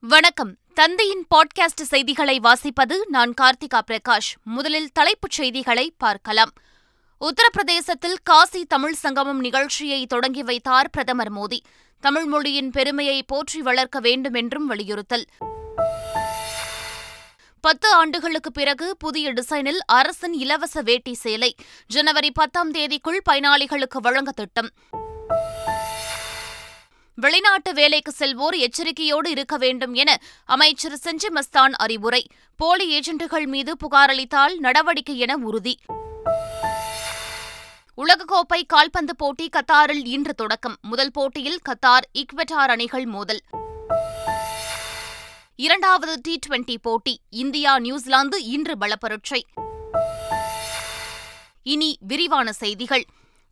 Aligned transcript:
வணக்கம். 0.00 0.56
தந்தையின் 0.74 1.26
பாட்காஸ்ட் 1.34 1.82
செய்திகளை 1.82 2.40
வாசிப்பது 2.40 2.96
நான் 3.08 3.34
கார்த்திகா 3.40 3.80
பிரகாஷ். 3.86 4.34
முதலில் 4.42 4.92
தலைப்புச் 4.92 5.30
செய்திகளை 5.30 5.94
பார்க்கலாம். 5.98 6.50
உத்தரப்பிரதேசத்தில் 7.20 8.14
காசி 8.22 8.64
தமிழ் 8.64 8.92
சங்கமம் 8.92 9.40
நிகழ்ச்சியை 9.40 10.06
தொடங்கி 10.06 10.42
வைத்தார் 10.42 10.90
பிரதமர் 10.90 11.32
மோடி. 11.32 11.58
தமிழ் 12.00 12.24
மொழியின் 12.24 12.70
பெருமையை 12.70 13.22
போற்றி 13.22 13.62
வளர்க்க 13.62 14.00
வேண்டும் 14.00 14.34
என்றும் 14.34 14.66
வலியுறுத்தல். 14.66 15.26
பத்து 17.60 17.92
ஆண்டுகளுக்கு 17.92 18.52
பிறகு 18.52 18.96
புதிய 18.96 19.32
டிசைனில் 19.32 19.78
அரசின் 19.86 20.32
இலவச 20.32 20.80
வேட்டி 20.80 21.14
சேலை. 21.14 21.54
ஜனவரி 21.86 22.30
பத்தாம் 22.30 22.72
தேதிக்குள் 22.72 23.20
பயனாளிகளுக்கு 23.30 23.98
வழங்க 24.00 24.30
திட்டம். 24.30 24.70
வெளிநாட்டு 27.20 27.74
வேலைக்கு 27.74 28.12
செல்வோர் 28.18 28.56
எச்சரிக்கையோடு 28.56 29.30
இருக்க 29.30 29.56
வேண்டும் 29.56 29.94
என 29.94 30.20
அமைச்சர் 30.44 30.98
செஞ்சி 31.04 31.28
மஸ்தான் 31.34 31.72
அறிவுரை. 31.72 32.26
போலி 32.56 33.00
ஏஜென்ட்டுகள் 33.00 33.46
மீது 33.46 33.76
புகார் 33.76 34.10
அளித்தால் 34.10 34.58
நடவடிக்கை 34.58 35.18
என 35.18 35.36
உறுதி. 35.36 35.78
உலகக்கோப்பை 37.96 38.66
கால்பந்து 38.66 39.16
போட்டி 39.16 39.48
கத்தாரில் 39.48 40.06
இன்று 40.06 40.34
தொடக்கம். 40.34 40.76
முதல் 40.80 41.10
போட்டியில் 41.10 41.60
கத்தார் 41.68 42.06
இக்வெட்டார் 42.12 42.70
அணிகள் 42.70 43.04
மோதல். 43.04 43.40
இரண்டாவது 45.56 46.18
டி 46.22 46.38
டுவெண்டி 46.46 46.76
போட்டி 46.82 47.20
இந்தியா 47.30 47.78
நியூசிலாந்து 47.78 48.44
இன்று 48.44 48.74
பலப்பரட்சை. 48.80 49.42
இனி 51.62 51.98
விரிவான 52.00 52.52
செய்திகள். 52.52 53.04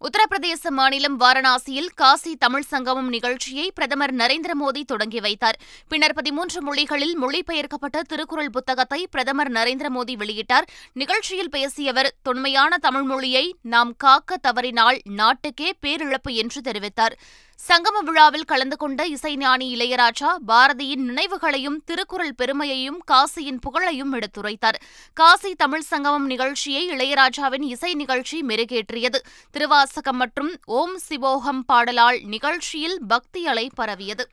உத்தரப்பிரதேச 0.04 0.70
மாநிலம் 0.70 1.20
வாரணாசியில் 1.20 1.88
காசி 1.94 2.36
தமிழ் 2.36 2.66
சங்கமம் 2.66 3.08
நிகழ்ச்சியை 3.08 3.70
பிரதமர் 3.74 4.14
நரேந்திர 4.14 4.50
மோடி 4.60 4.82
தொடங்கி 4.84 5.20
வைத்தார். 5.20 5.58
பின்னர் 5.88 6.12
பதிமூன்று 6.12 6.62
மொழிகளில் 6.62 7.14
மொழிபெயர்க்கப்பட்ட 7.22 8.02
திருக்குறள் 8.02 8.50
புத்தகத்தை 8.50 9.06
பிரதமர் 9.10 9.52
நரேந்திர 9.52 9.90
மோடி 9.94 10.14
வெளியிட்டார். 10.16 10.66
நிகழ்ச்சியில் 10.92 11.50
பேசிய 11.50 11.90
அவர் 11.90 12.14
தொன்மையான 12.22 12.78
தமிழ் 12.78 13.02
மொழியை 13.02 13.56
நாம் 13.62 13.94
காக்க 13.96 14.36
தவறினால் 14.36 15.00
நாட்டுக்கே 15.04 15.72
பேரிழப்பு 15.82 16.32
என்று 16.34 16.60
தெரிவித்தார். 16.60 17.16
சங்கம 17.64 18.04
விழாவில் 18.04 18.44
கலந்து 18.44 18.76
கொண்ட 18.76 19.08
இசைஞானி 19.08 19.66
இளையராஜா 19.74 20.30
பாரதியின் 20.48 21.04
நினைவுகளையும் 21.08 21.78
திருக்குறள் 21.84 22.34
பெருமையையும் 22.34 23.02
காசியின் 23.10 23.58
புகழையும் 23.60 24.12
எடுத்துரைத்தார். 24.12 24.78
காசி 25.12 25.54
தமிழ் 25.54 25.80
சங்கமம் 25.80 26.26
நிகழ்ச்சியை 26.26 26.88
இளையராஜாவின் 26.88 27.62
இசை 27.62 27.94
நிகழ்ச்சி 27.94 28.42
மெருகேற்றியது. 28.42 29.20
திருவாசகம் 29.50 30.16
மற்றும் 30.16 30.52
ஓம் 30.64 30.98
சிவோகம் 31.08 31.62
பாடலால் 31.66 32.20
நிகழ்ச்சியில் 32.24 32.98
பக்தி 33.08 33.46
அலை 33.46 33.70
பரவியது. 33.74 34.28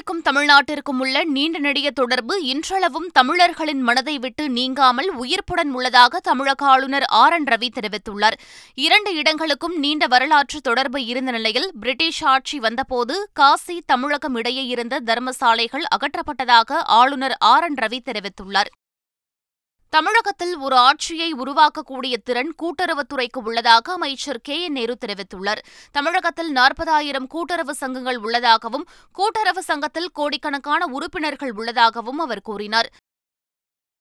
காசிக்கும் 0.00 0.22
தமிழ்நாட்டிற்கும் 0.28 1.00
உள்ள 1.00 1.24
நீண்ட 1.24 1.58
நெடிய 1.58 1.88
தொடர்பு 1.90 2.34
இன்றளவும் 2.44 3.08
தமிழர்களின் 3.12 3.80
மனதை 3.80 4.14
விட்டு 4.18 4.44
நீங்காமல் 4.50 5.10
உயிர்ப்புடன் 5.22 5.72
உள்ளதாக 5.72 6.20
தமிழக 6.20 6.66
ஆளுநர் 6.66 7.06
ஆர் 7.22 7.32
என் 7.32 7.44
ரவி 7.44 7.68
தெரிவித்துள்ளார். 7.74 8.36
இரண்டு 8.74 9.14
இடங்களுக்கும் 9.14 9.76
நீண்ட 9.78 10.06
வரலாற்று 10.06 10.60
தொடர்பு 10.60 11.04
இருந்த 11.04 11.30
நிலையில் 11.30 11.70
பிரிட்டிஷ் 11.80 12.24
ஆட்சி 12.24 12.58
வந்தபோது 12.58 13.16
காசி 13.32 13.82
தமிழகம் 13.86 14.34
இடையே 14.34 14.66
இருந்த 14.66 15.00
தர்மசாலைகள் 15.06 15.86
அகற்றப்பட்டதாக 15.96 16.80
ஆளுநர் 17.00 17.36
ஆர் 17.54 17.64
என் 17.64 17.80
ரவி 17.80 18.00
தெரிவித்துள்ளார். 18.04 18.72
தமிழகத்தில் 19.90 20.56
ஒரு 20.56 20.76
ஆட்சியை 20.76 21.32
உருவாக்கக்கூடிய 21.32 22.16
திறன் 22.24 22.54
கூட்டுறவுத்துறைக்கு 22.62 23.38
உள்ளதாக 23.44 23.92
அமைச்சர் 23.92 24.40
கே. 24.40 24.62
என். 24.62 24.72
நேரு 24.72 24.98
தெரிவித்துள்ளார். 25.06 25.58
தமிழகத்தில் 25.92 26.50
நாற்பதாயிரம் 26.50 27.26
கூட்டுறவு 27.26 27.74
சங்கங்கள் 27.74 28.16
உள்ளதாகவும் 28.16 28.86
கூட்டுறவு 29.12 29.62
சங்கத்தில் 29.62 30.10
கோடிக்கணக்கான 30.12 30.86
உறுப்பினர்கள் 30.86 31.52
உள்ளதாகவும் 31.52 32.18
அவர் 32.18 32.40
கூறினார். 32.40 32.90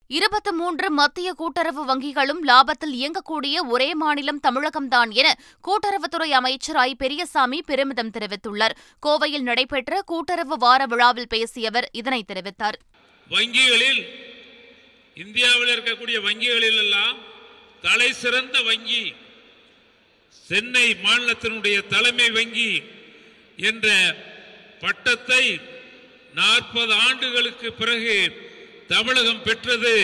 இருபத்தி 0.07 0.51
மூன்று 0.51 0.91
மத்திய 0.91 1.33
கூட்டுறவு 1.33 1.85
வங்கிகளும் 1.85 2.43
லாபத்தில் 2.47 2.93
இயங்கக்கூடிய 2.93 3.55
ஒரே 3.67 3.93
மாநிலம் 3.93 4.39
தமிழகம்தான் 4.47 5.09
என 5.09 5.35
கூட்டுறவுத்துறை 5.67 6.29
அமைச்சர் 6.29 6.75
ஐ. 6.75 6.95
பெரியசாமி 6.95 7.61
பெருமிதம் 7.61 8.11
தெரிவித்துள்ளார். 8.11 8.75
கோவையில் 9.05 9.41
நடைபெற்ற 9.41 10.01
கூட்டுறவு 10.01 10.57
வார 10.57 10.85
விழாவில் 10.85 11.27
பேசிய 11.27 11.67
அவர் 11.67 11.89
இதனை 11.91 12.25
தெரிவித்தார். 12.33 12.79
வங்கிகளில் 13.29 14.27
இந்தியாவில் 15.23 15.73
இருக்கக்கூடிய 15.75 16.17
வங்கிகளில் 16.27 16.79
எல்லாம் 16.83 17.17
தலை 17.85 18.09
சிறந்த 18.23 18.57
வங்கி 18.69 19.03
சென்னை 20.47 20.87
மாநிலத்தினுடைய 21.05 21.77
தலைமை 21.93 22.27
வங்கி 22.37 22.71
என்ற 23.69 23.87
பட்டத்தை 24.83 25.43
நாற்பது 26.39 26.93
ஆண்டுகளுக்கு 27.07 27.67
பிறகு 27.81 28.17
தமிழகம் 28.93 29.45
பெற்றது. 29.47 29.95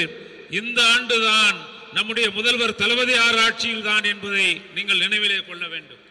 இந்த 0.60 0.80
ஆண்டுதான் 0.96 1.58
நம்முடைய 1.98 2.28
முதல்வர் 2.38 2.80
தளபதி 2.82 3.14
ஆர் 3.26 3.40
ஆட்சியில் 3.46 3.88
தான் 3.90 4.08
என்பதை 4.14 4.48
நீங்கள் 4.76 5.04
நினைவிலே 5.06 5.40
கொள்ள 5.50 5.64
வேண்டும். 5.74 6.02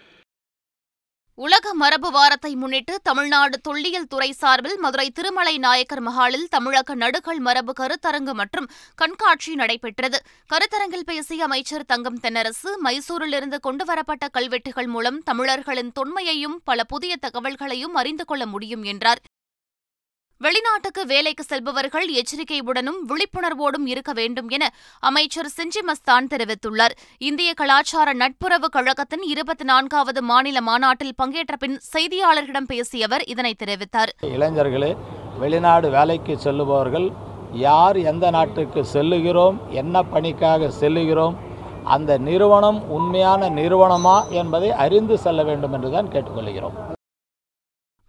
உலக 1.37 1.75
மரபு 1.75 2.11
வாரத்தை 2.11 2.55
முன்னிட்டு 2.55 3.01
தமிழ்நாடு 3.03 3.61
தொல்லியல் 3.61 4.07
துறை 4.07 4.33
சார்பில் 4.33 4.79
மதுரை 4.79 5.11
திருமலை 5.11 5.59
நாயக்கர் 5.59 6.03
மஹாலில் 6.03 6.47
தமிழக 6.49 6.95
நடுகள் 6.95 7.39
மரபு 7.39 7.73
கருத்தரங்கு 7.81 8.33
மற்றும் 8.33 8.71
கண்காட்சி 8.95 9.55
நடைபெற்றது. 9.55 10.19
கருத்தரங்கில் 10.53 11.07
பேசிய 11.07 11.45
அமைச்சர் 11.45 11.85
தங்கம் 11.85 12.21
தென்னரசு 12.23 12.73
மைசூரிலிருந்து 12.85 13.61
கொண்டுவரப்பட்ட 13.61 14.29
கல்வெட்டுகள் 14.29 14.87
மூலம் 14.87 15.23
தமிழர்களின் 15.23 15.93
தொன்மையையும் 16.01 16.59
பல 16.65 16.85
புதிய 16.85 17.17
தகவல்களையும் 17.27 17.95
அறிந்து 17.95 18.25
கொள்ள 18.25 18.47
முடியும் 18.47 18.83
என்றார். 18.83 19.23
வெளிநாட்டுக்கு 20.45 21.03
வேலைக்கு 21.11 21.45
செல்பவர்கள் 21.51 22.07
எச்சரிக்கையுடனும் 22.21 22.99
விழிப்புணர்வோடும் 23.11 23.87
இருக்க 23.93 24.13
வேண்டும் 24.19 24.49
என 24.57 24.65
அமைச்சர் 25.09 25.51
செஞ்சி 25.57 25.81
மஸ்தான் 25.89 26.27
தெரிவித்துள்ளார். 26.33 26.95
இந்திய 27.29 27.51
கலாச்சார 27.61 28.09
நட்புறவு 28.23 28.69
கழகத்தின் 28.77 29.25
இருபத்தி 29.33 29.65
நான்காவது 29.71 30.23
மாநில 30.31 30.61
மாநாட்டில் 30.69 31.15
பங்கேற்ற 31.21 31.57
பின் 31.65 31.77
செய்தியாளர்களிடம் 31.93 32.69
பேசிய 32.73 33.09
அவர் 33.09 33.25
இதனை 33.35 33.53
தெரிவித்தார். 33.63 34.13
இளைஞர்களே 34.33 34.91
வெளிநாடு 35.43 35.91
வேலைக்கு 35.97 36.37
செல்லுபவர்கள் 36.45 37.09
யார் 37.67 37.99
எந்த 38.13 38.27
நாட்டுக்கு 38.37 38.83
செல்லுகிறோம் 38.95 39.57
என்ன 39.83 40.03
பணிக்காக 40.15 40.71
செல்லுகிறோம் 40.81 41.37
அந்த 41.97 42.19
நிறுவனம் 42.29 42.81
உண்மையான 42.99 43.49
நிறுவனமா 43.61 44.17
என்பதை 44.43 44.73
அறிந்து 44.85 45.17
செல்ல 45.27 45.43
வேண்டும் 45.51 45.77
என்றுதான் 45.79 46.13
கேட்டுக்கொள்கிறோம். 46.15 46.77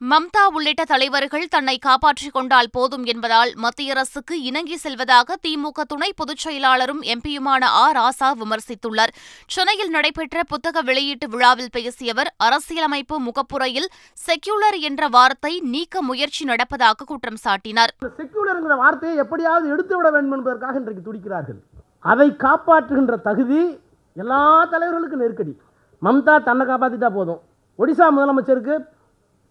மம்தா 0.01 0.45
உள்ளிட்ட 0.53 0.83
தலைவர்கள் 0.83 1.47
தன்னை 1.47 1.77
காப்பாற்றிக் 1.77 2.33
கொண்டால் 2.33 2.69
போதும் 2.71 3.03
என்பதால் 3.03 3.51
மத்திய 3.55 3.91
அரசுக்கு 3.91 4.41
இணங்கி 4.41 4.75
செல்வதாக 4.75 5.35
திமுக 5.47 5.81
துணை 5.87 6.13
பொதுச் 6.15 6.47
செயலாளரும் 6.47 7.01
எம்பியுமான 7.01 7.63
ஆ. 7.63 7.91
ராசா 7.91 8.31
விமர்சித்துள்ளார். 8.41 9.07
சென்னையில் 9.47 9.89
நடைபெற்ற 9.89 10.43
புத்தக 10.43 10.81
வெளியீட்டு 10.81 11.29
விழாவில் 11.29 11.69
பேசியவர் 11.71 12.33
அரசியலமைப்பு 12.37 13.19
முகப்புரையில் 13.19 13.89
செக்யூலர் 14.27 14.79
என்ற 14.79 15.07
வார்த்தை 15.07 15.59
நீக்க 15.59 16.01
முயற்சி 16.01 16.45
நடப்பதாக 16.45 17.05
குற்றம் 17.05 17.41
சாட்டினார். 17.43 17.93
செக்யூலருங்கிற 18.17 18.77
வார்த்தையை 18.77 19.17
எப்படியாவது 19.17 19.69
எடுத்து 19.69 19.97
விட 19.97 20.09
வேண்டும் 20.09 20.31
என்பதற்காக 20.31 20.79
இன்றைக்கு 20.79 21.13
துடிக்கிறார்கள். 21.13 21.59
அதை 21.99 22.31
காப்பாற்றுகின்ற 22.31 23.21
தகுதி 23.21 23.79
எல்லா 24.13 24.65
தலைவர்களுக்கும் 24.65 25.19
நெருக்கடி. 25.19 25.57
மம்தா 26.01 26.43
தன்னை 26.43 26.67
காப்பாற்றிட்டா 26.67 27.09
போதும். 27.09 27.41
ஒடிசா 27.79 28.05
முதலமைச்சருக்கு 28.11 28.93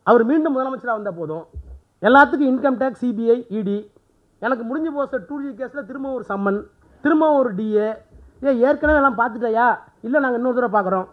அவர் 0.06 0.24
மீண்டும் 0.30 0.54
முதலமைச்சராக 0.56 0.96
வந்தால் 0.98 1.18
போதும். 1.20 1.44
எல்லாத்துக்கும் 2.08 2.50
இன்கம் 2.52 2.78
டேக்ஸ் 2.80 3.02
சிபிஐ 3.02 3.36
இடி 3.58 3.78
எனக்கு 4.42 4.64
முடிஞ்சு 4.64 4.90
போச்ச 4.96 5.18
டூ 5.28 5.36
ஜி 5.42 5.50
கேஸில் 5.60 5.86
திரும்ப 5.90 6.08
ஒரு 6.12 6.24
சம்மன் 6.28 6.60
திரும்ப 7.04 7.24
ஒரு 7.40 7.50
டிஏ 7.54 7.86
ஏன் 8.48 8.58
ஏற்கனவே 8.68 8.98
எல்லாம் 9.00 9.18
பார்த்துட்டாயா? 9.20 9.66
இல்லை 10.06 10.18
நாங்கள் 10.20 10.40
இன்னொரு 10.40 10.56
தடவை 10.56 10.72
பார்க்குறோம். 10.76 11.06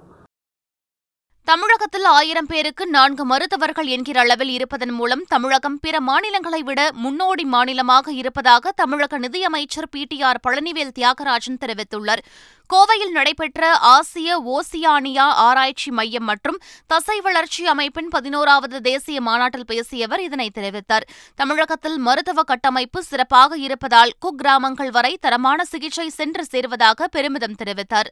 தமிழகத்தில் 1.48 2.06
ஆயிரம் 2.18 2.48
பேருக்கு 2.50 2.84
நான்கு 2.88 3.24
மருத்துவர்கள் 3.26 3.86
என்கிற 3.86 4.18
அளவில் 4.20 4.50
இருப்பதன் 4.50 4.94
மூலம் 4.98 5.24
தமிழகம் 5.28 5.80
பிற 5.80 5.96
மாநிலங்களை 6.00 6.60
விட 6.64 6.82
முன்னோடி 7.04 7.44
மாநிலமாக 7.54 8.12
இருப்பதாக 8.12 8.72
தமிழக 8.72 9.18
நிதியமைச்சர் 9.18 9.90
P 9.90 10.04
T 10.04 10.18
R 10.22 10.40
Palanivel 10.48 10.94
Thiagarajan 11.00 11.60
தெரிவித்துள்ளார். 11.64 12.22
கோவையில் 12.70 13.14
நடைபெற்ற 13.18 13.72
ஆசிய 13.96 14.38
ஓசியானியா 14.54 15.28
ஆராய்ச்சி 15.48 15.92
மையம் 15.92 16.28
மற்றும் 16.32 16.62
தசை 16.88 17.18
வளர்ச்சி 17.20 17.66
அமைப்பின் 17.68 18.08
பதினோராவது 18.08 18.80
தேசிய 18.82 19.20
மாநாட்டில் 19.22 19.66
பேசிய 19.66 20.06
அவர் 20.06 20.26
இதனை 20.30 20.50
தெரிவித்தார். 20.60 21.08
தமிழகத்தில் 21.36 21.98
மருத்துவ 21.98 22.44
கட்டமைப்பு 22.44 23.02
சிறப்பாக 23.04 23.58
இருப்பதால் 23.58 24.16
குக்கிராமங்கள் 24.26 24.92
வரை 24.92 25.18
தரமான 25.22 25.66
சிகிச்சை 25.66 26.10
சென்று 26.10 26.46
சேர்வதாக 26.52 27.12
பெருமிதம் 27.12 27.60
தெரிவித்தார். 27.64 28.12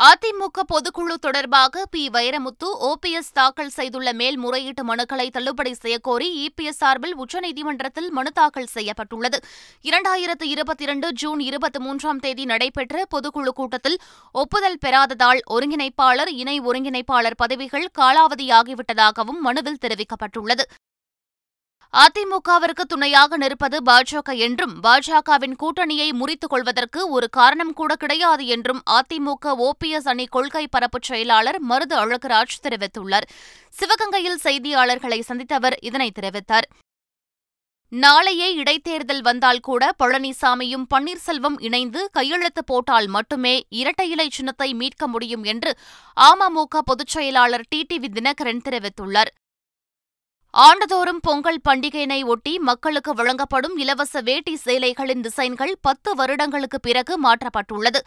அதிமுக 0.00 0.62
பொதுக்குழு 0.72 1.14
தொடர்பாக 1.20 1.86
பி. 1.90 2.08
வைரமுத்து 2.08 2.68
ஓபிஎஸ் 2.80 3.32
தாக்கல் 3.32 3.68
செய்துள்ள 3.68 4.12
மேல்முறையீட்டு 4.12 4.94
மனுக்களை 4.94 5.30
தள்ளுபடி 5.30 5.74
செய்யக்கோரி 5.82 6.46
இபிஎஸ் 6.46 6.80
சார்பில் 6.80 7.16
உச்சநீதிமன்றத்தில் 7.16 8.10
மனு 8.10 8.32
தாக்கல் 8.32 8.66
செய்யப்பட்டுள்ளது. 8.66 9.38
இரண்டாயிரத்து 9.82 10.42
இருபத்தி 10.42 10.84
இரண்டு 10.84 11.12
ஜூன் 11.12 11.40
இருபத்தி 11.40 11.78
மூன்றாம் 11.78 12.18
தேதி 12.18 12.44
நடைபெற்ற 12.44 13.04
பொதுக்குழு 13.14 13.48
கூட்டத்தில் 13.48 13.98
ஒப்புதல் 14.32 14.78
பெறாததால் 14.86 15.40
ஒருங்கிணைப்பாளர் 15.50 16.28
இணை 16.28 16.60
ஒருங்கிணைப்பாளர் 16.60 17.36
பதவிகள் 17.36 17.88
காலாவதியாகிவிட்டதாகவும் 17.98 19.40
மனுவில் 19.40 19.78
தெரிவிக்கப்பட்டுள்ளது. 19.80 20.62
அதிமுகவிற்கு 22.02 22.84
துணையாக 22.88 23.36
நிற்பது 23.36 23.78
பாஜக 23.82 24.36
என்றும் 24.36 24.72
பாஜகவின் 24.82 25.54
கூட்டணியை 25.62 26.08
முறித்துக் 26.20 26.52
கொள்வதற்கு 26.54 27.08
ஒரு 27.08 27.28
காரணம் 27.30 27.72
கூட 27.72 27.96
கிடையாது 27.96 28.46
என்றும் 28.46 28.80
அதிமுக 28.90 29.52
ஓபிஎஸ் 29.66 30.08
அணி 30.08 30.26
கொள்கை 30.26 30.66
பரப்பு 30.68 30.98
செயலாளர் 31.02 31.58
மருது 31.66 31.96
அழகராஜ் 31.96 32.56
தெரிவித்துள்ளார். 32.62 33.26
சிவகங்கையில் 33.78 34.40
செய்தியாளர்களை 34.42 35.20
சந்தித்தவர் 35.28 35.76
இதனை 35.80 36.12
தெரிவித்தார். 36.20 36.66
நாளையே 37.88 38.48
இடைத்தேர்தல் 38.54 39.22
வந்தால் 39.22 39.60
கூட 39.60 39.92
பழனிசாமியும் 40.04 40.88
பன்னீர்செல்வம் 40.94 41.58
இணைந்து 41.58 42.10
கையெழுத்து 42.12 42.64
போட்டால் 42.64 43.06
மட்டுமே 43.06 43.54
இரட்டை 43.68 44.10
இலை 44.10 44.28
சின்னத்தை 44.30 44.74
மீட்க 44.74 45.06
முடியும் 45.06 45.44
என்று 45.44 45.72
அமமுக 46.20 46.82
பொதுச் 46.84 47.06
செயலாளர் 47.06 47.68
டிடிவி 47.74 48.10
தினகரன் 48.18 48.64
தெரிவித்துள்ளார். 48.68 49.32
ஆண்டுதோறும் 50.62 51.18
பொங்கல் 51.20 51.58
பண்டிகையினை 51.68 52.18
ஒட்டி 52.24 52.58
மக்களுக்கு 52.58 53.12
வழங்கப்படும் 53.14 53.76
இலவச 53.76 54.20
வேட்டி 54.20 54.58
சேலைகளின் 54.64 55.24
டிசைன்கள் 55.26 55.72
பத்து 55.80 56.14
வருடங்களுக்கு 56.14 56.80
பிறகு 56.80 57.14
மாற்றப்பட்டுள்ளது. 57.22 58.00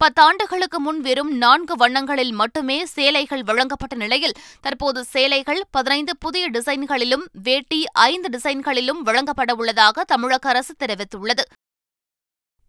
பத்தாண்டுகளுக்கு 0.00 0.78
முன் 0.78 1.00
வெறும் 1.00 1.32
நான்கு 1.36 1.76
வண்ணங்களில் 1.76 2.32
மட்டுமே 2.32 2.84
சேலைகள் 2.84 3.42
வழங்கப்பட்ட 3.42 3.96
நிலையில் 3.96 4.38
தற்போது 4.60 5.04
சேலைகள் 5.04 5.62
பதினைந்து 5.70 6.16
புதிய 6.16 6.50
டிசைன்களிலும் 6.50 7.26
வேட்டி 7.42 7.84
ஐந்து 7.92 8.38
டிசைன்களிலும் 8.38 9.02
வழங்கப்பட 9.08 9.54
உள்ளதாக 9.54 10.04
தமிழக 10.04 10.48
அரசு 10.48 10.74
தெரிவித்துள்ளது. 10.78 11.44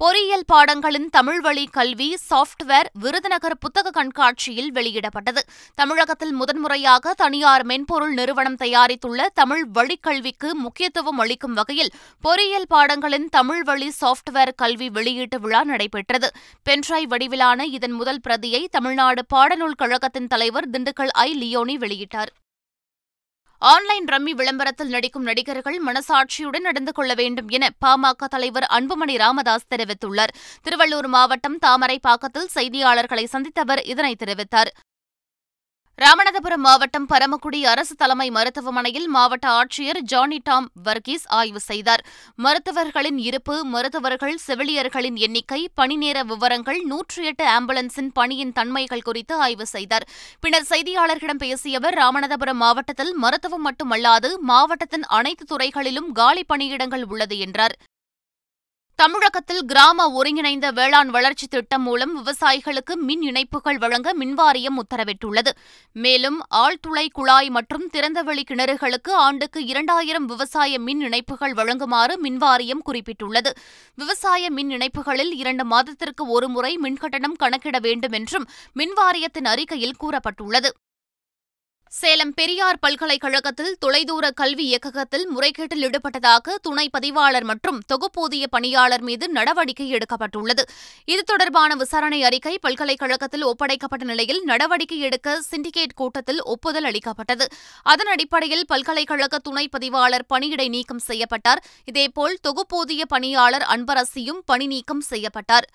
பொறியியல் 0.01 0.45
பாடங்களின் 0.47 1.09
தமிழ் 1.09 1.41
வழி 1.41 1.67
கல்வி 1.67 2.07
சாப்ட்வேர் 2.29 2.87
விருதுநகர் 2.93 3.57
புத்தக 3.57 3.89
கண்காட்சியில் 3.89 4.71
வெளியிடப்பட்டது. 4.71 5.41
தமிழகத்தில் 5.75 6.33
முதன்முறையாக 6.33 7.13
தனியார் 7.13 7.65
மென்பொருள் 7.65 8.13
நிறுவனம் 8.13 8.55
தயாரித்துள்ள 8.55 9.27
தமிழ் 9.33 9.63
வழிக்கல்விக்கு 9.73 10.51
முக்கியத்துவம் 10.53 11.17
அளிக்கும் 11.17 11.53
வகையில் 11.53 11.93
பொறியியல் 12.19 12.67
பாடங்களின் 12.69 13.29
தமிழ் 13.29 13.63
வழி 13.63 13.91
சாப்ட்வேர் 14.01 14.55
கல்வி 14.55 14.89
வெளியீட்டு 14.89 15.39
விழா 15.39 15.63
நடைபெற்றது. 15.63 16.29
பென்ட்ராய் 16.63 17.07
வடிவிலான 17.07 17.65
இதன் 17.65 17.91
முதல் 17.91 18.21
பிரதியை 18.21 18.67
தமிழ்நாடு 18.71 19.23
பாடநூல் 19.35 19.79
கழகத்தின் 19.83 20.27
தலைவர் 20.27 20.69
திண்டுக்கல் 20.69 21.15
ஐ 21.27 21.31
லியோனி 21.41 21.77
வெளியிட்டார். 21.77 22.33
ஆன்லைன் 23.69 24.05
ரம்மி 24.05 24.31
விளம்பரத்தில் 24.31 24.89
நடிக்கும் 24.89 25.23
நடிகர்கள் 25.23 25.77
மனசாட்சியுடன் 25.85 26.65
நடந்து 26.67 26.91
கொள்ள 26.91 27.13
வேண்டும் 27.13 27.49
என 27.49 27.69
பாமக 27.85 28.27
தலைவர் 28.29 28.65
அன்புமணி 28.69 29.15
ராமதாஸ் 29.17 29.67
தெரிவித்துள்ளார். 29.69 30.33
திருவள்ளூர் 30.63 31.07
மாவட்டம் 31.07 31.57
தாமரைப்பாக்கத்தில் 31.65 32.49
செய்தியாளர்களை 32.55 33.25
சந்தித்தவர் 33.33 33.81
இதனை 33.85 34.15
தெரிவித்தார். 34.23 34.71
ராமநாதபுரம் 36.01 36.63
மாவட்டம் 36.65 37.05
பரமக்குடி 37.09 37.59
அரசு 37.71 37.95
தலைமை 37.95 38.25
மருத்துவமனையில் 38.37 39.07
மாவட்ட 39.15 39.45
ஆட்சியர் 39.57 39.99
ஜானி 40.11 40.39
டாம் 40.43 40.67
வர்கீஸ் 40.87 41.25
ஆய்வு 41.39 41.61
செய்தார். 41.67 42.03
மருத்துவர்களின் 42.45 43.19
இருப்பு 43.27 43.55
மருத்துவர்கள் 43.73 44.37
செவிலியர்களின் 44.47 45.17
எண்ணிக்கை 45.25 45.61
பணிநேர 45.75 46.23
விவரங்கள் 46.23 46.79
நூற்றி 46.91 47.21
எட்டு 47.25 47.45
ஆம்புலன்ஸின் 47.57 48.11
பணியின் 48.19 48.55
தன்மைகள் 48.59 49.05
குறித்து 49.09 49.35
ஆய்வு 49.47 49.67
செய்தார். 49.75 50.07
பின்னர் 50.39 50.69
செய்தியாளர்களிடம் 50.71 51.43
பேசிய 51.45 51.83
அவர் 51.83 51.99
ராமநாதபுரம் 52.03 52.61
மாவட்டத்தில் 52.65 53.13
மருத்துவம் 53.25 53.65
மட்டுமல்லாது 53.69 54.31
மாவட்டத்தின் 54.51 55.07
அனைத்து 55.19 55.45
துறைகளிலும் 55.45 56.11
காலி 56.11 56.45
பணியிடங்கள் 56.53 57.07
உள்ளது 57.13 57.37
என்றார். 57.47 57.75
தமிழகத்தில் 59.01 59.61
கிராம 59.65 60.05
ஒருங்கிணைந்த 60.09 60.71
வேளாண் 60.71 61.09
வளர்ச்சி 61.09 61.47
திட்டம் 61.47 61.81
மூலம் 61.81 62.11
விவசாயிகளுக்கு 62.17 62.93
மின் 62.95 63.21
இணைப்புகள் 63.21 63.77
வழங்க 63.77 64.13
மின்வாரியம் 64.19 64.77
உத்தரவிட்டுள்ளது. 64.81 65.51
மேலும் 65.91 66.37
ஆழ்துளை 66.55 67.05
குழாய் 67.11 67.49
மற்றும் 67.49 67.85
திறந்தவெளி 67.93 68.43
கிணறுகளுக்கு 68.49 69.11
ஆண்டுக்கு 69.11 69.65
இரண்டாயிரம் 69.65 70.25
விவசாய 70.25 70.79
மின் 70.79 71.01
இணைப்புகள் 71.01 71.53
வழங்குமாறு 71.53 72.17
மின்வாரியம் 72.23 72.85
குறிப்பிட்டுள்ளது. 72.85 73.53
விவசாய 73.95 74.51
மின் 74.51 74.69
இணைப்புகளில் 74.69 75.33
இரண்டு 75.33 75.65
மாதத்திற்கு 75.65 76.25
ஒருமுறை 76.27 76.79
மின்கட்டணம் 76.83 77.39
கணக்கிட 77.39 77.79
வேண்டும் 77.79 78.11
என்றும் 78.11 78.47
மின்வாரியத்தின் 78.75 79.51
அறிக்கையில் 79.55 79.99
கூறப்பட்டுள்ளது. 80.03 80.71
சேலம் 81.93 82.33
பெரியார் 82.33 82.77
பல்கலைக்கழகத்தில் 82.79 83.75
தொலைதூர 83.79 84.29
கல்வி 84.31 84.65
இயக்ககத்தில் 84.65 85.25
முறைகேட்டில் 85.35 85.83
ஈடுபட்டதாக 85.87 86.55
துணை 86.61 86.89
பதிவாளர் 86.89 87.43
மற்றும் 87.43 87.81
தொகுப்பூதிய 87.87 88.47
பணியாளர் 88.47 89.01
மீது 89.01 89.29
நடவடிக்கை 89.29 89.87
எடுக்கப்பட்டுள்ளது. 89.93 90.63
இது 91.05 91.23
தொடர்பான 91.23 91.75
விசாரணை 91.75 92.23
அறிக்கை 92.23 92.59
பல்கலைக்கழகத்தில் 92.61 93.45
ஒப்படைக்கப்பட்ட 93.45 94.03
நிலையில் 94.03 94.41
நடவடிக்கை 94.43 94.99
எடுக்க 94.99 95.41
சிண்டிகேட் 95.51 95.93
கூட்டத்தில் 95.95 96.41
ஒப்புதல் 96.43 96.83
அளிக்கப்பட்டது. 96.83 97.47
அதன் 97.83 98.07
அடிப்படையில் 98.07 98.65
பல்கலைக்கழக 98.65 99.37
துணை 99.37 99.67
பதிவாளர் 99.67 100.27
பணியிடை 100.33 100.69
நீக்கம் 100.69 101.05
செய்யப்பட்டார். 101.07 101.63
இதேபோல் 101.85 102.37
தொகுப்பூதிய 102.41 103.05
பணியாளர் 103.05 103.67
அன்பரசியும் 103.75 104.43
பணி 104.45 104.67
நீக்கம் 104.67 105.01
செய்யப்பட்டார். 105.01 105.67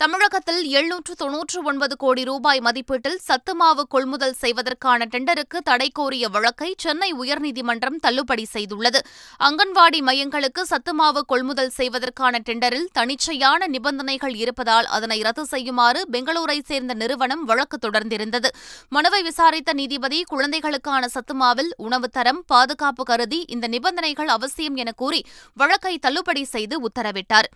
தமிழகத்தில் 0.00 0.60
எழுநூற்று 0.70 1.14
தொன்னூற்று 1.14 1.58
ஒன்பது 1.62 1.94
கோடி 2.02 2.22
ரூபாய் 2.28 2.60
மதிப்பீட்டில் 2.66 3.18
சத்துமாவு 3.26 3.82
கொள்முதல் 3.94 4.36
செய்வதற்கான 4.42 5.06
டெண்டருக்கு 5.14 5.58
தடை 5.68 5.88
கோரிய 5.98 6.28
வழக்கை 6.28 6.68
சென்னை 6.76 7.08
உயர்நீதிமன்றம் 7.22 7.98
தள்ளுபடி 8.04 8.44
செய்துள்ளது. 8.54 9.00
அங்கன்வாடி 9.48 10.00
மையங்களுக்கு 10.08 10.62
சத்துமாவு 10.70 11.22
கொள்முதல் 11.32 11.72
செய்வதற்கான 11.78 12.40
டெண்டரில் 12.48 12.88
தனிச்சையான 12.98 13.68
நிபந்தனைகள் 13.74 14.34
இருப்பதால் 14.34 14.88
அதனை 14.98 15.18
ரத்து 15.20 15.44
செய்யுமாறு 15.44 16.02
பெங்களூரை 16.12 16.58
சேர்ந்த 16.70 16.94
நிறுவனம் 16.94 17.44
வழக்கு 17.44 17.78
தொடர்ந்திருந்தது. 17.86 18.50
மனுவை 18.88 19.22
விசாரித்த 19.22 19.72
நீதிபதி 19.72 20.20
குழந்தைகளுக்கான 20.22 21.10
சத்துமாவில் 21.16 21.70
உணவு 21.76 22.08
தரம் 22.08 22.42
பாதுகாப்பு 22.46 23.04
கருதி 23.04 23.42
இந்த 23.56 23.68
நிபந்தனைகள் 23.68 24.32
அவசியம் 24.38 24.76
என 24.76 24.92
கூறி 24.92 25.22
வழக்கை 25.56 25.94
தள்ளுபடி 25.98 26.44
செய்து 26.44 26.78
உத்தரவிட்டார். 26.88 27.50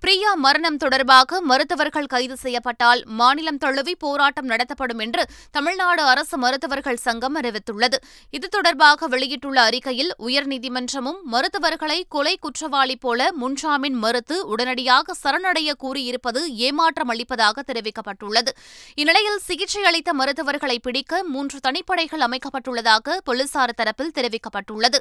பிரியா 0.00 0.34
மரணம் 0.34 0.76
தொடர்பாக 0.76 1.38
மருத்துவர்கள் 1.40 2.06
கைது 2.06 2.36
செய்யப்பட்டால் 2.36 3.00
மாநிலம் 3.06 3.58
தழுவி 3.58 3.94
போராட்டம் 3.94 4.46
நடத்தப்படும் 4.46 4.98
என்று 4.98 5.22
தமிழ்நாடு 5.50 6.02
அரசு 6.02 6.38
மருத்துவர்கள் 6.38 6.96
சங்கம் 6.96 7.36
அறிவித்துள்ளது. 7.36 7.98
இது 8.30 8.48
தொடர்பாக 8.48 9.06
வெளியிட்டுள்ள 9.06 9.62
அறிக்கையில் 9.62 10.12
உயர்நீதிமன்றமும் 10.18 11.18
மருத்துவர்களை 11.24 12.06
கொலை 12.08 12.38
குற்றவாளி 12.40 12.96
போல 12.96 13.30
முன்ஜாமீன் 13.40 13.98
மறுத்து 14.04 14.46
உடனடியாக 14.46 15.14
சரணடைய 15.22 15.72
கூறியிருப்பது 15.78 16.42
ஏமாற்றம் 16.54 17.08
அளிப்பதாக 17.08 17.64
தெரிவிக்கப்பட்டுள்ளது. 17.72 18.52
இந்நிலையில் 18.94 19.38
சிகிச்சை 19.38 19.84
அளித்த 19.84 20.12
மருத்துவர்களை 20.12 20.78
பிடிக்க 20.78 21.24
மூன்று 21.24 21.58
தனிப்படைகள் 21.68 22.26
அமைக்கப்பட்டுள்ளதாக 22.28 23.16
போலீசார் 23.24 23.78
தரப்பில் 23.82 24.16
தெரிவிக்கப்பட்டுள்ளது. 24.18 25.00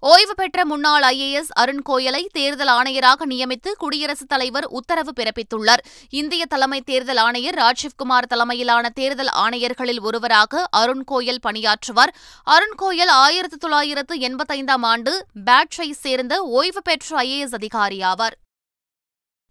ஓய்வு 0.00 0.34
பெற்ற 0.34 0.64
முன்னாள் 0.64 1.02
ஐஏஎஸ் 1.02 1.52
அருண் 1.52 1.82
கோயலை 1.88 2.26
தேர்தல் 2.32 2.68
ஆணையராக 2.68 3.24
நியமித்து 3.28 3.72
குடியரசுத் 3.78 4.28
தலைவர் 4.28 4.66
உத்தரவு 4.66 5.12
பிறப்பித்துள்ளார். 5.16 5.82
இந்திய 6.10 6.46
தலைமை 6.46 6.80
தேர்தல் 6.80 7.16
ஆணையர் 7.16 7.54
ராஜீவ்குமார் 7.54 8.28
தலைமையிலான 8.28 8.88
தேர்தல் 8.88 9.30
ஆணையர்களில் 9.34 10.00
ஒருவராக 10.00 10.66
அருண் 10.70 11.04
கோயல் 11.10 11.42
பணியாற்றுவார். 11.46 12.12
அருண் 12.44 12.74
கோயல் 12.82 13.08
ஆயிரத்து 13.08 13.56
தொள்ளாயிரத்து 13.56 14.16
எண்பத்தைந்தாம் 14.16 14.82
ஆண்டு 14.82 15.26
பேட்சை 15.44 15.92
சேர்ந்த 15.92 16.42
ஓய்வு 16.42 16.82
பெற்ற 16.82 17.22
ஐஏஎஸ் 17.22 17.54
அதிகாரியாவார் 17.54 18.36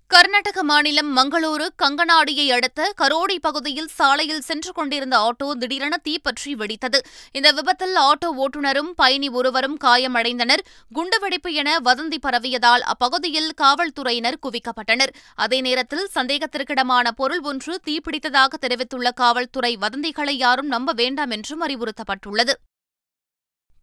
கர்நாடக 0.09 0.63
மாநிலம் 0.63 1.09
மங்களூரு 1.17 1.65
கங்கனாடியை 1.81 2.45
அடுத்த 2.51 2.93
கரோடி 3.01 3.35
பகுதியில் 3.41 3.87
சாலையில் 3.87 4.41
சென்று 4.41 4.71
கொண்டிருந்த 4.71 5.15
ஆட்டோ 5.17 5.47
திடீரென 5.51 5.95
தீப்பற்றி 5.97 6.55
வெடித்தது. 6.55 6.99
இந்த 7.31 7.51
விபத்தில் 7.51 7.95
ஆட்டோ 7.95 8.29
ஓட்டுநரும் 8.43 8.91
பயணி 8.95 9.29
ஒருவரும் 9.29 9.77
காயமடைந்தனர். 9.83 10.63
குண்டுவெடிப்பு 10.93 11.53
என 11.53 11.79
வதந்தி 11.79 12.19
பரவியதால் 12.21 12.81
அப்பகுதியில் 12.81 13.49
காவல்துறையினர் 13.53 14.39
குவிக்கப்பட்டனர். 14.45 15.13
அதே 15.35 15.61
நேரத்தில் 15.61 16.07
சந்தேகத்திற்கிடமான 16.15 17.11
பொருள் 17.11 17.41
ஒன்று 17.41 17.75
தீப்பிடித்ததாக 17.85 18.53
தெரிவித்துள்ள 18.59 19.11
காவல்துறை 19.11 19.77
வதந்திகளை 19.81 20.37
யாரும் 20.45 20.67
நம்ப 20.67 20.91
வேண்டாம் 20.91 21.29
என்றும் 21.29 21.65
அறிவுறுத்தப்பட்டுள்ளது. 21.67 22.55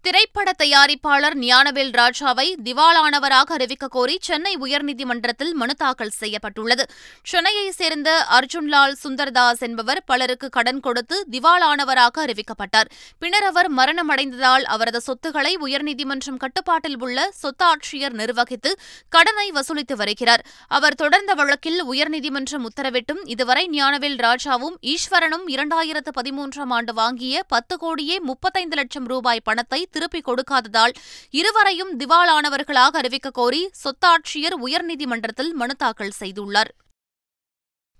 திரைப்பட 0.04 0.52
தயாரிப்பாளர் 0.58 1.34
ஞானவேல் 1.40 1.90
ராஜாவை 1.90 2.46
திவாலானவராக 2.64 3.52
அறிவிக்க 3.52 3.88
கோரி 3.88 4.18
சென்னை 4.20 4.56
உயர்நீதிமன்றத்தில் 4.56 5.52
மனு 5.52 5.74
தாக்கல் 5.74 6.10
செய்யப்பட்டுள்ளது. 6.10 6.84
சென்னையைச் 7.22 7.76
சேர்ந்த 7.76 8.26
அர்ஜுன்லால் 8.30 8.94
சுந்தர்தாஸ் 9.02 9.60
என்பவர் 9.60 10.00
பலருக்கு 10.06 10.48
கடன் 10.48 10.80
கொடுத்து 10.80 11.26
திவாலானவராக 11.30 12.24
அறிவிக்கப்பட்டார். 12.24 12.88
பின்னர் 13.18 13.42
அவர் 13.42 13.74
மரணமடைந்ததால் 13.74 14.62
அவரது 14.62 15.00
சொத்துக்களை 15.00 15.56
உயர்நீதிமன்றம் 15.56 16.36
கட்டுப்பாட்டில் 16.36 16.98
உள்ள 17.00 17.32
சொத்தாட்சியர் 17.42 18.16
நிர்வகித்து 18.22 18.72
கடனை 19.08 19.50
வசூலித்து 19.50 19.92
வருகிறார். 19.92 20.44
அவர் 20.68 20.94
தொடர்ந்த 20.94 21.34
வழக்கில் 21.34 21.80
உயர்நீதிமன்றம் 21.84 22.66
உத்தரவிட்டும் 22.70 23.22
இதுவரை 23.26 23.68
ஞானவேல் 23.72 24.18
ராஜாவும் 24.26 24.76
ஈஸ்வரனும் 24.82 25.46
இரண்டாயிரத்து 25.46 26.14
பதிமூன்றாம் 26.20 26.74
ஆண்டு 26.80 26.94
வாங்கிய 26.94 27.42
பத்து 27.42 27.76
கோடியே 27.78 28.18
முப்பத்தைந்து 28.20 28.76
லட்சம் 28.76 29.06
ரூபாய் 29.06 29.40
பணத்தை 29.44 29.82
திருப்பிக் 29.92 30.28
கொடுக்காததால் 30.28 30.94
இருவரையும் 31.40 31.92
திவாலானவர்களாக 31.98 33.00
அறிவிக்க 33.02 33.36
கோரி 33.40 33.62
சொத்தாட்சியர் 33.84 34.56
உயர்நீதிமன்றத்தில் 34.66 35.52
மனு 35.52 35.76
தாக்கல் 35.76 36.18
செய்துள்ளார். 36.20 36.72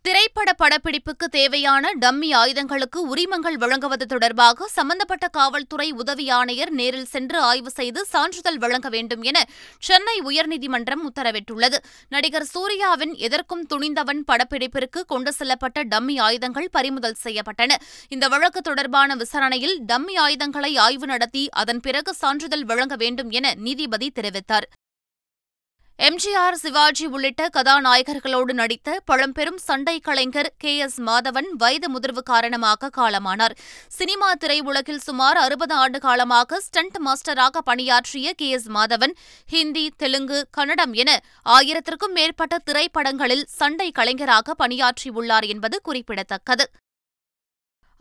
திரைப்பட 0.05 0.51
படப்பிடிப்புக்கு 0.61 1.27
தேவையான 1.31 1.91
டம்மி 2.01 2.29
ஆயுதங்களுக்கு 2.39 3.01
உரிமங்கள் 3.09 3.57
வழங்குவது 3.57 4.07
தொடர்பாக 4.07 4.67
சம்பந்தப்பட்ட 4.77 5.27
காவல்துறை 5.29 5.87
உதவி 5.93 6.27
ஆணையர் 6.31 6.73
நேரில் 6.79 7.09
சென்று 7.13 7.39
ஆய்வு 7.41 7.71
செய்து 7.71 8.01
சான்றிதழ் 8.05 8.59
வழங்க 8.59 8.89
வேண்டும் 8.89 9.23
என 9.23 9.45
சென்னை 9.89 10.17
உயர்நீதிமன்றம் 10.25 11.07
உத்தரவிட்டுள்ளது. 11.11 11.81
நடிகர் 12.09 12.49
சூர்யாவின் 12.53 13.15
எதற்கும் 13.29 13.65
துணிந்தவன் 13.73 14.25
படப்பிடிப்பிற்கு 14.33 15.03
கொண்டு 15.07 15.33
செல்லப்பட்ட 15.39 15.87
டம்மி 15.95 16.21
ஆயுதங்கள் 16.21 16.69
பறிமுதல் 16.71 17.19
செய்யப்பட்டன. 17.25 17.81
இந்த 18.09 18.29
வழக்கு 18.29 18.61
தொடர்பான 18.61 19.15
விசாரணையில் 19.15 19.79
டம்மி 19.87 20.17
ஆயுதங்களை 20.27 20.77
ஆய்வு 20.77 21.07
நடத்தி 21.07 21.49
அதன் 21.63 21.81
பிறகு 21.81 22.15
சான்றிதழ் 22.15 22.69
வழங்க 22.73 22.97
வேண்டும் 22.97 23.31
என 23.31 23.55
நீதிபதி 23.67 24.11
தெரிவித்தார். 24.21 24.69
எம்ஜிஆர் 25.99 26.57
சிவாஜி 26.61 27.07
உள்ளிட்ட 27.07 27.43
கதாநாயகர்களோடு 27.57 28.53
நடித்த 28.53 29.01
பழம்பெரும் 29.05 29.59
சண்டை 29.67 29.95
கலைஞர் 29.99 30.49
கே 30.59 30.73
எஸ் 30.77 31.01
மாதவன் 31.01 31.49
வயது 31.53 31.89
முதிர்வு 31.91 32.23
காரணமாக 32.23 32.91
காலமானார். 32.97 33.55
சினிமா 33.89 34.31
திரையுலகில் 34.35 35.03
சுமார் 35.07 35.37
அறுபது 35.37 35.75
ஆண்டு 35.75 35.99
காலமாக 35.99 36.61
ஸ்டண்ட் 36.61 36.99
மாஸ்டராக 37.07 37.63
பணியாற்றிய 37.65 38.33
கே 38.33 38.49
எஸ் 38.49 38.69
மாதவன் 38.69 39.15
ஹிந்தி 39.49 39.93
தெலுங்கு 39.97 40.41
கன்னடம் 40.51 40.93
என 40.93 41.21
ஆயிரத்திற்கும் 41.47 42.17
மேற்பட்ட 42.19 42.59
திரைப்படங்களில் 42.59 43.47
சண்டை 43.59 43.91
கலைஞராக 43.91 44.55
பணியாற்றியுள்ளார் 44.65 45.49
என்பது 45.55 45.81
குறிப்பிடத்தக்கது. 45.81 46.67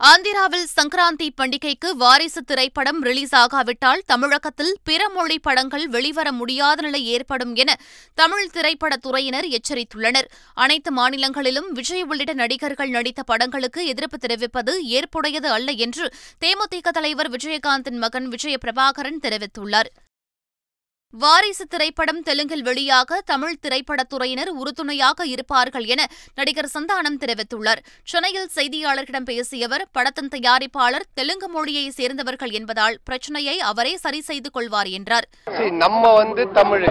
ஆந்திராவில் 0.06 0.66
சங்கராந்தி 0.76 1.28
பண்டிகைக்கு 1.42 1.90
வாரிசு 1.90 2.42
திரைப்படம் 2.42 3.02
ரிலீஸ் 3.02 3.34
ஆகாவிட்டால் 3.34 4.00
தமிழகத்தில் 4.06 4.78
பிற 4.84 5.08
மொழி 5.08 5.38
படங்கள் 5.38 5.88
வெளிவர 5.88 6.32
முடியாத 6.32 6.82
நிலை 6.82 7.06
ஏற்படும் 7.06 7.54
என 7.54 7.80
தமிழ் 8.14 8.50
திரைப்படத் 8.50 9.06
துறையினர் 9.06 9.56
எச்சரித்துள்ளனர். 9.56 10.28
அனைத்து 10.54 10.92
மாநிலங்களிலும் 10.92 11.72
விஜய் 11.72 12.02
உள்ளிட்ட 12.02 12.32
நடிகர்கள் 12.32 12.88
நடித்த 12.88 13.22
படங்களுக்கு 13.22 13.86
எதிர்ப்பு 13.86 14.18
தெரிவிப்பது 14.18 14.82
ஏற்புடையது 14.82 15.46
அல்ல 15.46 15.72
என்று 15.72 16.14
தேமுதிக 16.44 16.88
தலைவர் 16.88 17.30
விஜயகாந்தின் 17.30 17.96
மகன் 17.96 18.28
விஜய 18.28 18.58
பிரபாகரன் 18.64 19.20
தெரிவித்துள்ளார். 19.22 19.90
வாரிசு 21.20 21.64
திரைப்படம் 21.68 22.20
தெலுங்கில் 22.22 22.62
வெளியாக 22.68 23.18
தமிழ் 23.24 23.56
திரைப்படத்துறையினர் 23.64 24.50
உறுதுணையாக 24.60 25.26
இருப்பார்கள் 25.26 25.84
என 25.84 26.02
நடிகர் 26.34 26.68
சந்தானம் 26.74 27.18
தெரிவித்துள்ளார். 27.22 27.80
சென்னையில் 28.04 28.48
செய்தியாளர்களிடம் 28.56 29.28
பேசிய 29.30 29.66
அவர் 29.66 29.84
படத்தின் 29.92 30.32
தயாரிப்பாளர் 30.34 31.06
தெலுங்கு 31.14 31.48
மொழியை 31.48 31.90
சேர்ந்தவர்கள் 31.90 32.50
என்பதால் 32.50 32.98
பிரச்சனையை 33.04 33.60
அவரே 33.70 33.94
சரி 33.96 34.20
செய்து 34.20 34.50
கொள்வார் 34.50 34.90
என்றார். 34.98 35.28
நம்ம 35.82 36.12
வந்து 36.12 36.50
தமிழ் 36.50 36.86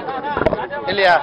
இல்லையா? 0.87 1.17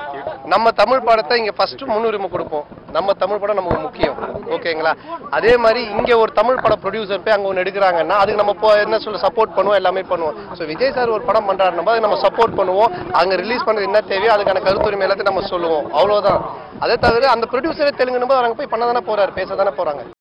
நம்ம 0.49 0.71
தமிழ் 0.71 1.01
படத்தை 1.01 1.39
இங்க 1.39 1.53
ஃபர்ஸ்ட் 1.53 1.83
முன்னுரிமை 1.83 2.29
கொடுப்போம். 2.29 2.65
நம்ம 2.93 3.13
தமிழ் 3.13 3.39
படம் 3.39 3.55
நமக்கு 3.55 3.79
முக்கியம். 3.79 4.15
ஓகேங்களா? 4.51 4.93
அதே 5.31 5.57
மாதிரி 5.57 5.83
இங்க 5.91 6.19
ஒரு 6.19 6.33
தமிழ் 6.33 6.61
படம் 6.63 6.81
ப்ரொடியூசர் 6.83 7.25
போய் 7.25 7.35
அங்க 7.35 7.49
ஒன்று 7.49 7.63
எடுக்கிறாங்கன்னா 7.63 8.09
அதுக்கு 8.09 8.45
நம்ம 8.45 8.55
போ- 8.63 8.81
என்ன 8.81 8.99
சொல்ல 8.99 9.21
சப்போர்ட் 9.21 9.49
பண்ணுவோம் 9.57 9.75
எல்லாமே 9.75 10.01
பண்ணுவோம். 10.01 10.35
ஸோ 10.55 10.67
விஜய் 10.67 10.93
சார் 10.93 11.09
ஒரு 11.09 11.23
படம் 11.23 11.51
பண்றாருன்னா 11.51 11.85
போது 11.85 12.01
நம்ம 12.01 12.21
சப்போர்ட் 12.21 12.57
பண்ணுவோம். 12.57 13.11
அங்க 13.13 13.37
ரிலீஸ் 13.37 13.65
பண்றது 13.65 13.83
என்ன 13.83 14.01
தேவையோ 14.01 14.33
அதுக்கான 14.33 14.61
கருத்துரிமை 14.65 15.07
எல்லாத்தையும் 15.07 15.23
நம்ம 15.23 15.47
சொல்லுவோம். 15.47 15.93
அவ்வளவுதான். 15.93 16.51
அதை 16.79 16.97
தவிர 16.97 17.31
அந்த 17.31 17.47
ப்ரொடியூசரே 17.51 17.91
தெலுங்குன்னு 17.97 18.29
போது 18.29 18.35
அவங்க 18.35 18.55
போய் 18.55 18.67
பண்ண 18.67 18.93
தானே 18.93 19.01
போறாரு 19.01 19.33
பேச 19.33 19.55
தானே 19.55 19.71
போறாங்க. 19.71 20.18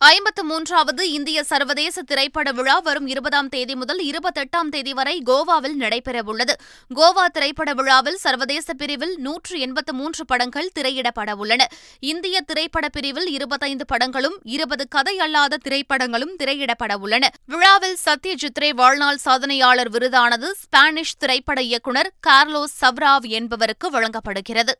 ஐம்பத்து 0.00 0.44
மூன்றாவது 0.44 1.10
இந்திய 1.10 1.44
சர்வதேச 1.44 2.02
திரைப்பட 2.02 2.52
விழா 2.52 2.78
வரும் 2.78 3.06
இருபதாம் 3.06 3.48
தேதி 3.48 3.74
முதல் 3.74 4.00
இருபத்தெட்டாம் 4.04 4.68
தேதி 4.70 4.92
வரை 4.92 5.22
கோவாவில் 5.26 5.74
நடைபெறவுள்ளது. 5.78 6.54
கோவா 6.94 7.26
திரைப்பட 7.26 7.74
விழாவில் 7.74 8.16
சர்வதேச 8.16 8.74
பிரிவில் 8.74 9.18
நூற்று 9.18 9.58
எண்பத்து 9.58 9.94
மூன்று 9.94 10.24
படங்கள் 10.24 10.70
திரையிடப்பட 10.78 11.32
உள்ளன. 11.32 11.66
இந்திய 12.00 12.40
திரைப்பட 12.40 12.88
பிரிவில் 12.88 13.26
இருபத்தைந்து 13.26 13.86
படங்களும் 13.86 14.38
இருபது 14.42 14.88
கதை 14.88 15.18
அல்லாத 15.18 15.58
திரைப்படங்களும் 15.68 16.36
திரையிடப்பட 16.38 16.94
உள்ளன. 16.98 17.30
விழாவில் 17.46 17.96
சத்யஜித் 18.04 18.60
ரே 18.60 18.72
வாழ்நாள் 18.72 19.18
சாதனையாளர் 19.24 19.90
விருதானது 19.90 20.50
ஸ்பானிஷ் 20.50 21.16
திரைப்பட 21.18 21.62
இயக்குநர் 21.62 22.12
கார்லோஸ் 22.26 22.76
சவ்ராவ் 22.80 23.28
என்பவருக்கு 23.28 23.90
வழங்கப்படுகிறது. 23.90 24.78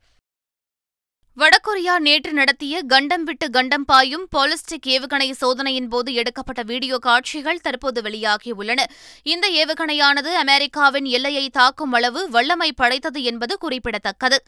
வடகொரியா 1.40 1.98
நேற்று 1.98 2.32
நடத்திய 2.32 2.82
கண்டம் 2.82 3.24
விட்டு 3.24 3.50
கண்டம் 3.50 3.84
பாயும் 3.84 4.28
பாலிஸ்டிக் 4.36 4.86
ஏவுகணை 4.86 5.30
சோதனையின் 5.30 5.88
போது 5.88 6.14
எடுக்கப்பட்ட 6.14 6.62
வீடியோ 6.62 6.98
காட்சிகள் 6.98 7.60
தற்போது 7.60 8.00
வெளியாகியுள்ளன. 8.00 8.80
இந்த 9.22 9.48
ஏவுகணையானது 9.48 10.32
அமெரிக்காவின் 10.34 11.04
எல்லையை 11.04 11.50
தாக்கும் 11.50 11.92
அளவு 11.92 12.30
வல்லமை 12.30 12.72
படைத்தது 12.72 13.22
என்பது 13.22 13.58
குறிப்பிடத்தக்கது. 13.58 14.42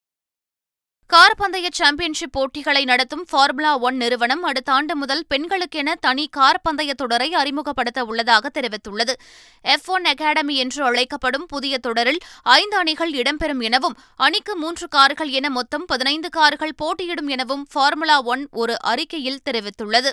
கார் 1.12 1.35
பந்தய 1.37 1.69
சாம்பியன்ஷிப் 1.73 2.33
போட்டிகளை 2.33 2.85
நடத்தும் 2.85 3.25
ஃபார்முலா 3.31 3.79
ஒன் 3.79 3.97
நிறுவனம் 3.97 4.43
அடுத்த 4.43 4.73
ஆண்டு 4.73 4.97
முதல் 4.97 5.25
பெண்களுக்கென 5.29 5.95
தனி 6.00 6.29
கார் 6.31 6.61
பந்தய 6.69 6.93
தொடரை 6.95 7.35
அறிமுகப்படுத்த 7.35 8.05
உள்ளதாக 8.05 8.50
தெரிவித்துள்ளது. 8.55 9.14
எஃப் 9.61 9.90
ஒன் 9.90 10.05
அகாடமி 10.05 10.57
என்று 10.57 10.85
அழைக்கப்படும் 10.85 11.47
புதிய 11.47 11.79
தொடரில் 11.79 12.21
ஐந்து 12.43 12.76
அணிகள் 12.76 13.11
இடம்பெறும் 13.11 13.62
எனவும் 13.62 13.99
அணிக்கு 14.17 14.57
மூன்று 14.57 14.88
கார்கள் 14.88 15.29
என 15.29 15.50
மொத்தம் 15.50 15.85
பதினைந்து 15.85 16.31
கார்கள் 16.31 16.75
போட்டியிடும் 16.76 17.29
எனவும் 17.29 17.67
ஃபார்முலா 17.73 18.23
ஒன் 18.23 18.49
ஒரு 18.52 18.76
அறிக்கையில் 18.83 19.45
தெரிவித்துள்ளது. 19.50 20.12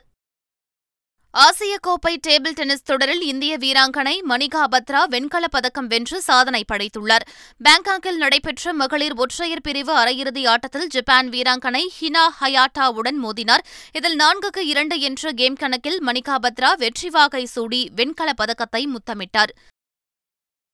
ஆசிய 1.40 1.78
கோப்பை 1.82 2.20
டேபிள் 2.28 2.54
டென்னிஸ் 2.54 2.84
தொடரில் 2.84 3.22
இந்திய 3.22 3.58
வீராங்கனை 3.58 4.22
மணிகா 4.30 4.64
பத்ரா 4.72 5.02
வெண்கலப் 5.10 5.52
பதக்கம் 5.52 5.88
வென்று 5.88 6.22
சாதனை 6.22 6.64
படைத்துள்ளார். 6.72 7.26
பாங்காக்கில் 7.64 8.16
நடைபெற்ற 8.16 8.74
மகளிர் 8.74 9.16
ஒற்றையர் 9.16 9.62
பிரிவு 9.62 9.94
அரையிறுதி 9.98 10.48
ஆட்டத்தில் 10.48 10.88
ஜப்பான் 10.88 11.30
வீராங்கனை 11.30 11.84
ஹினா 12.02 12.26
ஹயாட்டாவுடன் 12.42 13.20
மோதினார். 13.24 13.66
இதில் 13.94 14.18
நான்குக்கு 14.18 14.60
இரண்டு 14.60 15.00
என்ற 15.00 15.32
கேம் 15.32 15.56
கணக்கில் 15.56 16.04
மணிகா 16.04 16.38
பத்ரா 16.42 16.74
வெற்றி 16.78 17.10
வாகை 17.10 17.46
சூடி 17.46 17.92
வெண்கலப் 17.96 18.38
பதக்கத்தை 18.38 18.88
முத்தமிட்டார். 18.88 19.54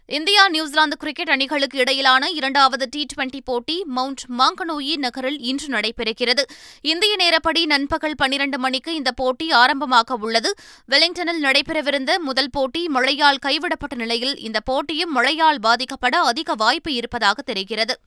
இந்தியா 0.08 0.48
நியூசிலாந்து 0.48 0.98
கிரிக்கெட் 0.98 1.30
அணிகளுக்கு 1.30 1.78
இடையிலான 1.78 2.30
இரண்டாவது 2.30 2.88
டி 2.90 3.06
டுவெண்டி 3.12 3.40
போட்டி 3.44 3.84
மவுண்ட் 3.88 4.24
மாங்கனோயி 4.38 4.96
நகரில் 4.98 5.40
இன்று 5.40 5.68
நடைபெறுகிறது. 5.68 6.44
இந்திய 6.82 7.16
நேரப்படி 7.16 7.66
நண்பகல் 7.66 8.16
பன்னிரண்டு 8.16 8.60
மணிக்கு 8.60 8.96
இந்த 8.96 9.12
போட்டி 9.12 9.52
ஆரம்பமாக 9.52 10.16
உள்ளது. 10.16 10.54
வெலிங்டனில் 10.92 11.42
நடைபெறவிருந்த 11.42 12.18
முதல் 12.18 12.50
போட்டி 12.50 12.88
மழையால் 12.88 13.44
கைவிடப்பட்ட 13.46 13.96
நிலையில் 13.96 14.38
இந்த 14.38 14.60
போட்டியும் 14.60 15.12
மழையால் 15.12 15.60
பாதிக்கப்பட 15.64 16.16
அதிக 16.32 16.54
வாய்ப்பு 16.54 16.94
இருப்பதாக 16.94 17.42
தெரிகிறது. 17.42 18.00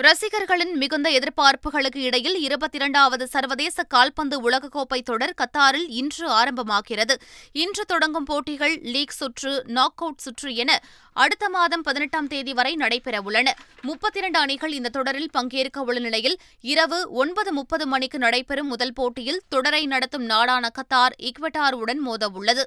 ரசிகர்களின் 0.00 0.76
மிகுந்த 0.76 1.08
எதிர்பார்ப்புகளுக்கு 1.10 1.96
இடையில் 1.96 2.36
இருபத்தி 2.40 2.76
இரண்டாவது 2.76 3.26
சர்வதேச 3.26 3.82
கால்பந்து 3.82 4.50
உலகக்கோப்பை 4.50 5.02
தொடர் 5.02 5.34
கத்தாரில் 5.34 5.86
இன்று 5.88 6.30
ஆரம்பமாகிறது. 6.30 7.14
இன்று 7.52 7.84
தொடங்கும் 7.84 8.24
போட்டிகள் 8.24 8.78
லீக் 8.82 9.10
சுற்று 9.10 9.64
நாக் 9.66 9.92
அவுட் 9.96 10.16
சுற்று 10.16 10.54
என 10.54 10.80
அடுத்த 11.12 11.48
மாதம் 11.48 11.82
பதினெட்டாம் 11.82 12.26
தேதி 12.26 12.52
வரை 12.52 12.74
நடைபெறவுள்ளன. 12.74 13.48
முப்பத்தி 13.82 14.18
இரண்டு 14.18 14.38
அணிகள் 14.38 14.72
இந்த 14.72 14.88
தொடரில் 14.88 15.30
பங்கேற்க 15.30 15.80
உள்ள 15.80 16.00
நிலையில் 16.00 16.38
இரவு 16.60 17.10
ஒன்பது 17.10 17.52
முப்பது 17.52 17.86
மணிக்கு 17.86 18.18
நடைபெறும் 18.18 18.68
முதல் 18.68 18.92
போட்டியில் 18.92 19.42
தொடரை 19.48 19.86
நடத்தும் 19.86 20.24
நாடான 20.24 20.68
கத்தார் 20.68 21.16
இக்வெட்டாருடன் 21.22 21.98
மோதவுள்ளது. 22.06 22.62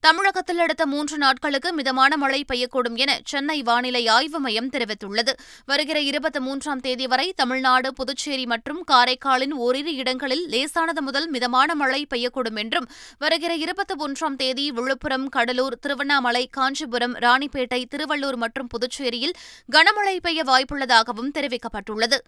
தமிழகத்தில் 0.00 0.58
அடுத்த 0.58 0.86
மூன்று 0.86 1.18
நாட்களுக்கு 1.18 1.72
மிதமான 1.72 2.16
மழை 2.16 2.44
பெய்யக்கூடும் 2.52 2.96
என 2.96 3.20
சென்னை 3.24 3.62
வானிலை 3.62 4.06
ஆய்வு 4.06 4.40
மையம் 4.40 4.70
தெரிவித்துள்ளது. 4.70 5.32
வருகிற 5.64 6.00
இருபத்தி 6.00 6.40
மூன்றாம் 6.40 6.80
தேதி 6.80 7.06
வரை 7.06 7.32
தமிழ்நாடு 7.32 7.92
புதுச்சேரி 7.94 8.46
மற்றும் 8.46 8.84
காரைக்காலின் 8.90 9.52
ஓரிரு 9.52 9.94
இடங்களில் 9.94 10.48
லேசானது 10.48 11.02
முதல் 11.02 11.28
மிதமான 11.30 11.74
மழை 11.74 12.06
பெய்யக்கூடும் 12.14 12.56
என்றும் 12.56 12.88
வருகிற 13.18 13.54
இருபத்தி 13.54 13.94
ஒன்றாம் 13.94 14.36
தேதி 14.36 14.70
விழுப்புரம் 14.70 15.28
கடலூர் 15.28 15.78
திருவண்ணாமலை 15.78 16.46
காஞ்சிபுரம் 16.46 17.16
ராணிப்பேட்டை 17.16 17.84
திருவள்ளூர் 17.94 18.36
மற்றும் 18.36 18.66
புதுச்சேரியில் 18.66 19.36
கனமழை 19.72 20.16
பெய்ய 20.20 20.44
வாய்ப்புள்ளதாகவும் 20.44 21.34
தெரிவிக்கப்பட்டுள்ளது. 21.34 22.18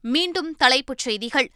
மீண்டும் 0.00 0.54
தலைப்புச் 0.56 0.98
செய்திகள். 0.98 1.50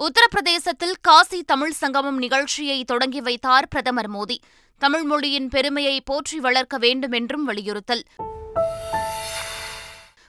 உத்தரப்பிரதேசத்தில் 0.00 0.94
காசி 1.00 1.42
தமிழ் 1.42 1.70
சங்கமம் 1.70 2.18
நிகழ்ச்சியை 2.18 2.84
தொடங்கி 2.84 3.20
வைத்தார் 3.20 3.68
பிரதமர் 3.68 4.10
மோடி. 4.10 4.36
தமிழ் 4.78 5.02
மொழியின் 5.02 5.48
பெருமையை 5.48 6.00
போற்றி 6.00 6.40
வளர்க்க 6.40 6.78
வேண்டும் 6.78 7.12
என்றும் 7.12 7.44
வலியுறுத்தல். 7.44 8.04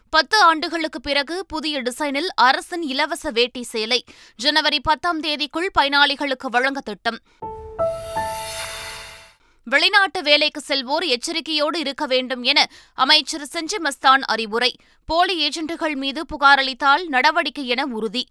பத்து 0.10 0.42
ஆண்டுகளுக்கு 0.42 1.02
பிறகு 1.02 1.46
புதிய 1.46 1.82
டிசைனில் 1.82 2.28
அரசின் 2.36 2.82
இலவச 2.82 3.30
வேட்டி 3.30 3.64
சேலை 3.64 4.04
ஜனவரி 4.36 4.80
பத்தாம் 4.80 5.22
தேதிக்குள் 5.22 5.70
பயனாளிகளுக்கு 5.80 6.48
வழங்க 6.50 6.80
திட்டம். 6.80 7.20
வெளிநாட்டு 9.64 10.24
வேலைக்கு 10.24 10.62
செல்வோர் 10.68 11.08
எச்சரிக்கையோடு 11.08 11.80
இருக்க 11.80 12.06
வேண்டும் 12.06 12.44
என 12.44 12.68
அமைச்சர் 12.94 13.50
செஞ்சி 13.54 13.78
மஸ்தான் 13.84 14.22
அறிவுரை. 14.22 14.76
போலி 15.06 15.48
ஏஜென்ட்டுகள் 15.48 15.96
மீது 15.96 16.26
புகாரளித்தால் 16.26 17.06
நடவடிக்கை 17.08 17.68
என 17.68 17.86
உறுதி. 17.86 18.28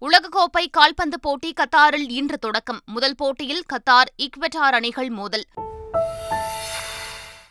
உலகக்கோப்பை 0.00 0.66
கால்பந்து 0.70 1.20
போட்டி 1.20 1.52
கத்தாரில் 1.52 2.10
இன்று 2.10 2.38
தொடக்கம். 2.38 2.80
முதல் 2.86 3.14
போட்டியில் 3.14 3.62
கத்தார் 3.72 4.04
இக்வெட்டார் 4.22 4.74
அணிகள் 4.74 5.08
மோதல். 5.08 5.44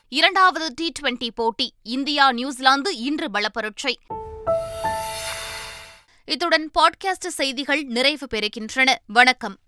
இரண்டாவது 0.10 0.72
டி 0.76 0.92
டுவெண்டி 1.02 1.30
போட்டி 1.36 1.74
இந்தியா 1.84 2.32
நியூசிலாந்து 2.32 2.98
இன்று 2.98 3.28
பலப்பரட்சை. 3.34 3.96
இத்துடன் 6.26 6.72
பாட்காஸ்ட் 6.80 7.28
செய்திகள் 7.28 7.84
நிறைவு 7.84 8.28
பெறுகின்றன. 8.34 8.96
வணக்கம். 9.06 9.58